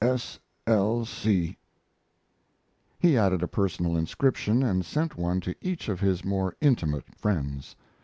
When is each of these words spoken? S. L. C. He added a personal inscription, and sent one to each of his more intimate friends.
S. 0.03 0.39
L. 0.65 1.05
C. 1.05 1.57
He 2.97 3.15
added 3.19 3.43
a 3.43 3.47
personal 3.47 3.95
inscription, 3.95 4.63
and 4.63 4.83
sent 4.83 5.15
one 5.15 5.41
to 5.41 5.53
each 5.61 5.89
of 5.89 5.99
his 5.99 6.25
more 6.25 6.55
intimate 6.59 7.13
friends. 7.13 7.75